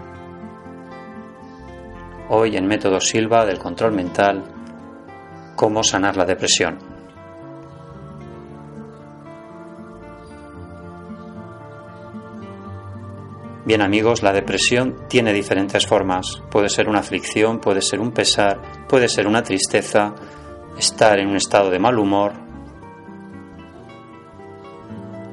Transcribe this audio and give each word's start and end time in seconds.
Hoy 2.31 2.57
en 2.57 2.67
Método 2.67 2.99
Silva 3.01 3.45
del 3.45 3.59
Control 3.59 3.93
Mental, 3.93 4.43
cómo 5.55 5.83
sanar 5.83 6.17
la 6.17 6.25
depresión. 6.25 6.90
Bien 13.71 13.83
amigos, 13.83 14.25
la 14.25 14.33
depresión 14.33 15.07
tiene 15.09 15.33
diferentes 15.33 15.87
formas. 15.87 16.43
Puede 16.51 16.69
ser 16.69 16.89
una 16.89 16.99
aflicción, 16.99 17.61
puede 17.61 17.81
ser 17.83 18.01
un 18.01 18.11
pesar, 18.11 18.61
puede 18.89 19.09
ser 19.09 19.29
una 19.29 19.45
tristeza, 19.45 20.13
estar 20.77 21.21
en 21.21 21.29
un 21.29 21.37
estado 21.37 21.71
de 21.71 21.79
mal 21.79 21.97
humor. 21.97 22.33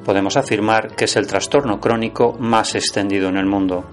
Podemos 0.04 0.36
afirmar 0.36 0.94
que 0.94 1.06
es 1.06 1.16
el 1.16 1.26
trastorno 1.26 1.80
crónico 1.80 2.36
más 2.38 2.76
extendido 2.76 3.28
en 3.28 3.38
el 3.38 3.46
mundo. 3.46 3.84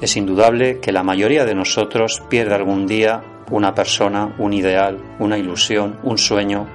Es 0.00 0.16
indudable 0.16 0.80
que 0.80 0.90
la 0.90 1.02
mayoría 1.02 1.44
de 1.44 1.54
nosotros 1.54 2.22
pierde 2.30 2.54
algún 2.54 2.86
día 2.86 3.22
una 3.50 3.74
persona, 3.74 4.34
un 4.38 4.54
ideal, 4.54 4.98
una 5.18 5.36
ilusión, 5.36 5.98
un 6.04 6.16
sueño. 6.16 6.66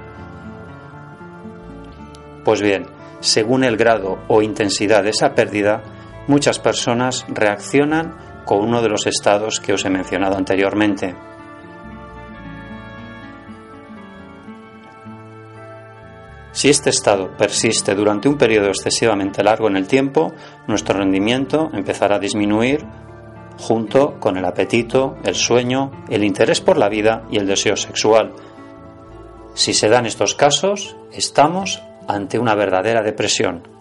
Pues 2.44 2.62
bien, 2.62 2.86
según 3.18 3.64
el 3.64 3.76
grado 3.76 4.20
o 4.28 4.42
intensidad 4.42 5.02
de 5.02 5.10
esa 5.10 5.34
pérdida, 5.34 5.82
muchas 6.26 6.58
personas 6.58 7.24
reaccionan 7.28 8.16
con 8.44 8.60
uno 8.60 8.82
de 8.82 8.88
los 8.88 9.06
estados 9.06 9.60
que 9.60 9.72
os 9.72 9.84
he 9.84 9.90
mencionado 9.90 10.36
anteriormente. 10.36 11.14
Si 16.52 16.70
este 16.70 16.90
estado 16.90 17.36
persiste 17.36 17.96
durante 17.96 18.28
un 18.28 18.38
periodo 18.38 18.68
excesivamente 18.68 19.42
largo 19.42 19.66
en 19.66 19.76
el 19.76 19.88
tiempo, 19.88 20.32
nuestro 20.68 20.96
rendimiento 20.98 21.68
empezará 21.72 22.16
a 22.16 22.20
disminuir 22.20 22.86
junto 23.58 24.20
con 24.20 24.36
el 24.36 24.44
apetito, 24.44 25.16
el 25.24 25.34
sueño, 25.34 25.90
el 26.08 26.22
interés 26.22 26.60
por 26.60 26.78
la 26.78 26.88
vida 26.88 27.24
y 27.28 27.38
el 27.38 27.46
deseo 27.46 27.76
sexual. 27.76 28.32
Si 29.54 29.74
se 29.74 29.88
dan 29.88 30.06
estos 30.06 30.36
casos, 30.36 30.96
estamos 31.12 31.82
ante 32.06 32.38
una 32.38 32.54
verdadera 32.54 33.02
depresión. 33.02 33.73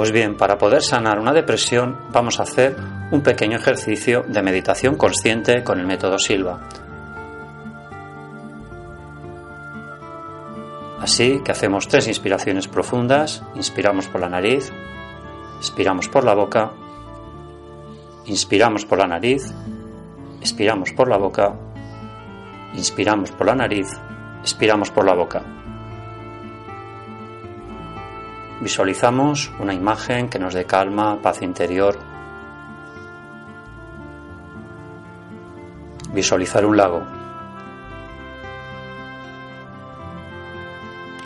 Pues 0.00 0.12
bien, 0.12 0.34
para 0.34 0.56
poder 0.56 0.82
sanar 0.82 1.18
una 1.18 1.34
depresión 1.34 1.98
vamos 2.10 2.40
a 2.40 2.44
hacer 2.44 2.74
un 3.10 3.20
pequeño 3.20 3.58
ejercicio 3.58 4.24
de 4.26 4.40
meditación 4.40 4.96
consciente 4.96 5.62
con 5.62 5.78
el 5.78 5.86
método 5.86 6.18
Silva. 6.18 6.58
Así 10.98 11.42
que 11.44 11.52
hacemos 11.52 11.86
tres 11.86 12.08
inspiraciones 12.08 12.66
profundas, 12.66 13.42
inspiramos 13.54 14.08
por 14.08 14.22
la 14.22 14.30
nariz, 14.30 14.72
expiramos 15.58 16.08
por 16.08 16.24
la 16.24 16.32
boca, 16.32 16.72
inspiramos 18.24 18.86
por 18.86 19.00
la 19.00 19.06
nariz, 19.06 19.52
expiramos 20.40 20.92
por 20.92 21.10
la 21.10 21.18
boca, 21.18 21.56
inspiramos 22.72 23.32
por 23.32 23.48
la 23.48 23.54
nariz, 23.54 23.88
expiramos 24.42 24.90
por 24.90 25.04
la 25.04 25.12
boca. 25.12 25.59
Visualizamos 28.60 29.50
una 29.58 29.72
imagen 29.72 30.28
que 30.28 30.38
nos 30.38 30.52
dé 30.52 30.66
calma, 30.66 31.20
paz 31.22 31.40
interior. 31.40 31.96
Visualizar 36.12 36.66
un 36.66 36.76
lago. 36.76 37.02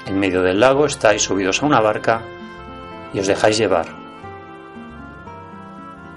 En 0.06 0.20
medio 0.20 0.42
del 0.42 0.60
lago 0.60 0.86
estáis 0.86 1.22
subidos 1.22 1.62
a 1.62 1.66
una 1.66 1.80
barca 1.80 2.22
y 3.12 3.18
os 3.18 3.26
dejáis 3.26 3.58
llevar. 3.58 3.86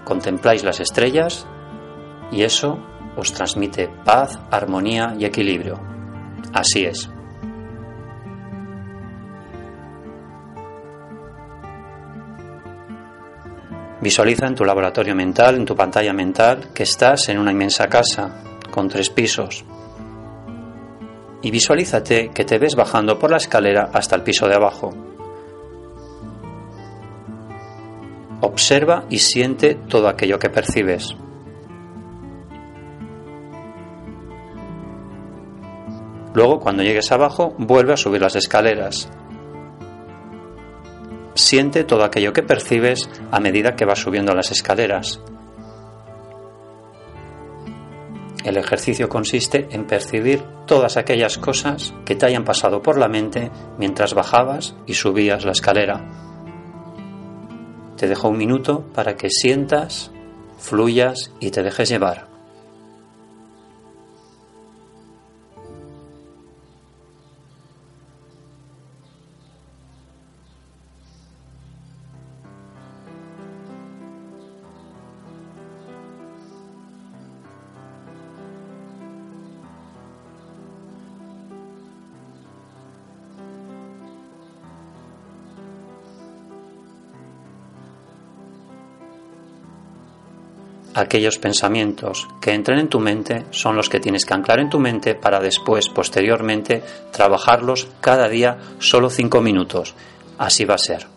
Contempláis 0.04 0.64
las 0.64 0.80
estrellas 0.80 1.48
y 2.32 2.44
eso 2.44 2.78
os 3.16 3.34
transmite 3.34 3.90
paz, 4.06 4.38
armonía 4.52 5.16
y 5.18 5.26
equilibrio. 5.26 5.80
Así 6.54 6.86
es. 6.86 7.10
Visualiza 14.08 14.48
en 14.48 14.56
tu 14.56 14.64
laboratorio 14.64 15.14
mental, 15.14 15.56
en 15.56 15.66
tu 15.66 15.76
pantalla 15.76 16.14
mental, 16.14 16.70
que 16.74 16.84
estás 16.84 17.28
en 17.28 17.40
una 17.40 17.52
inmensa 17.52 17.90
casa 17.90 18.42
con 18.72 18.88
tres 18.88 19.10
pisos. 19.10 19.66
Y 21.42 21.52
visualízate 21.52 22.30
que 22.30 22.46
te 22.46 22.58
ves 22.58 22.78
bajando 22.78 23.20
por 23.20 23.32
la 23.32 23.36
escalera 23.36 23.90
hasta 23.92 24.16
el 24.16 24.24
piso 24.24 24.48
de 24.48 24.56
abajo. 24.56 24.94
Observa 28.40 29.04
y 29.10 29.20
siente 29.20 29.76
todo 29.76 30.08
aquello 30.08 30.40
que 30.40 30.52
percibes. 30.52 31.14
Luego, 36.34 36.62
cuando 36.62 36.82
llegues 36.82 37.12
abajo, 37.12 37.56
vuelve 37.58 37.92
a 37.92 37.98
subir 37.98 38.22
las 38.22 38.38
escaleras 38.38 39.10
Siente 41.48 41.86
todo 41.86 42.04
aquello 42.04 42.34
que 42.34 42.44
percibes 42.44 43.10
a 43.32 43.40
medida 43.40 43.78
que 43.78 43.86
vas 43.86 44.00
subiendo 44.00 44.36
las 44.36 44.52
escaleras. 44.52 45.22
El 48.44 48.58
ejercicio 48.58 49.08
consiste 49.08 49.70
en 49.72 49.88
percibir 49.88 50.44
todas 50.66 50.98
aquellas 50.98 51.38
cosas 51.38 51.94
que 52.04 52.16
te 52.16 52.26
hayan 52.26 52.44
pasado 52.44 52.82
por 52.82 52.98
la 52.98 53.08
mente 53.08 53.50
mientras 53.78 54.14
bajabas 54.14 54.76
y 54.88 54.96
subías 54.96 55.46
la 55.46 55.54
escalera. 55.54 56.04
Te 57.96 58.10
dejo 58.10 58.28
un 58.28 58.38
minuto 58.38 58.84
para 58.94 59.16
que 59.16 59.30
sientas, 59.30 60.12
fluyas 60.58 61.32
y 61.40 61.52
te 61.52 61.64
dejes 61.64 61.88
llevar. 61.88 62.27
Aquellos 90.98 91.38
pensamientos 91.38 92.28
que 92.42 92.54
entren 92.54 92.80
en 92.80 92.90
tu 92.90 93.00
mente 93.00 93.46
son 93.52 93.76
los 93.76 93.90
que 93.90 94.00
tienes 94.00 94.26
que 94.26 94.34
anclar 94.34 94.60
en 94.60 94.70
tu 94.70 94.80
mente 94.80 95.14
para 95.16 95.40
después, 95.40 95.90
posteriormente, 95.90 96.84
trabajarlos 97.12 97.88
cada 98.02 98.28
día 98.28 98.58
solo 98.80 99.10
cinco 99.10 99.42
minutos. 99.42 99.94
Así 100.38 100.66
va 100.66 100.76
a 100.76 100.80
ser. 100.80 101.17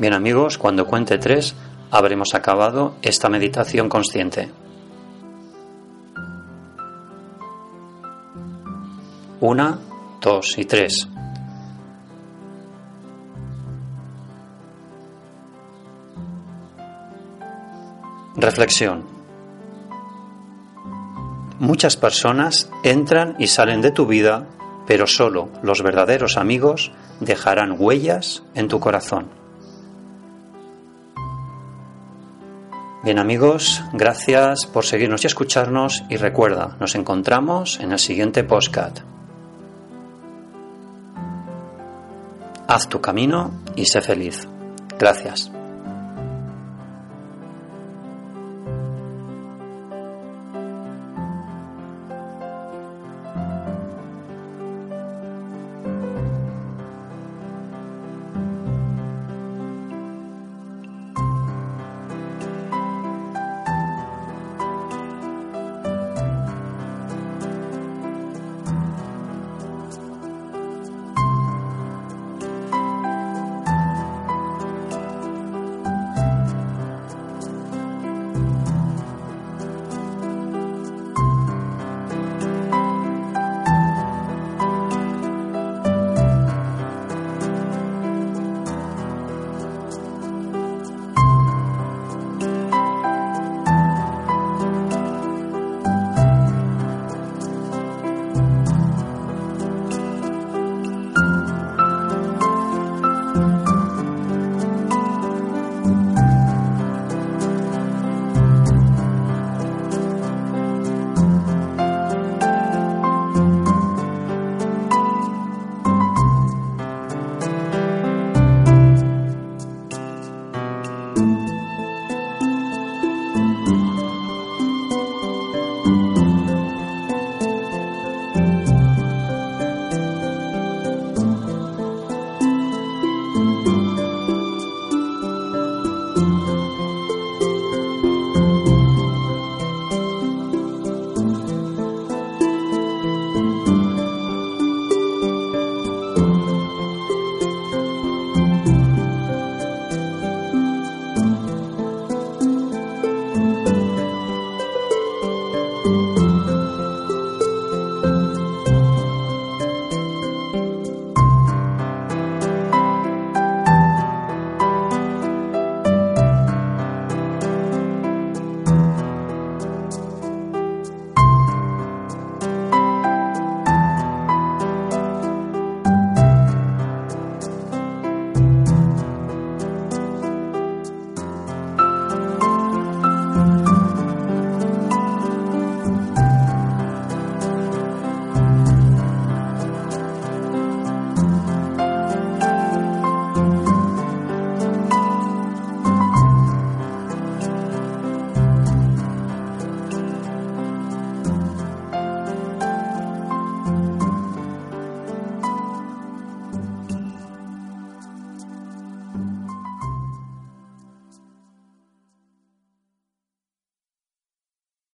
Bien 0.00 0.14
amigos, 0.14 0.56
cuando 0.56 0.86
cuente 0.86 1.18
tres, 1.18 1.54
habremos 1.90 2.34
acabado 2.34 2.94
esta 3.02 3.28
meditación 3.28 3.90
consciente. 3.90 4.50
Una, 9.42 9.78
dos 10.22 10.56
y 10.56 10.64
tres. 10.64 11.06
Reflexión. 18.36 19.04
Muchas 21.58 21.98
personas 21.98 22.70
entran 22.84 23.36
y 23.38 23.48
salen 23.48 23.82
de 23.82 23.90
tu 23.90 24.06
vida, 24.06 24.46
pero 24.86 25.06
solo 25.06 25.50
los 25.62 25.82
verdaderos 25.82 26.38
amigos 26.38 26.90
dejarán 27.20 27.76
huellas 27.78 28.42
en 28.54 28.68
tu 28.68 28.80
corazón. 28.80 29.39
Bien 33.02 33.18
amigos, 33.18 33.82
gracias 33.94 34.66
por 34.66 34.84
seguirnos 34.84 35.24
y 35.24 35.26
escucharnos 35.26 36.04
y 36.10 36.18
recuerda, 36.18 36.76
nos 36.80 36.94
encontramos 36.94 37.80
en 37.80 37.92
el 37.92 37.98
siguiente 37.98 38.44
postcat. 38.44 39.00
Haz 42.68 42.88
tu 42.88 43.00
camino 43.00 43.52
y 43.74 43.86
sé 43.86 44.02
feliz. 44.02 44.46
Gracias. 44.98 45.50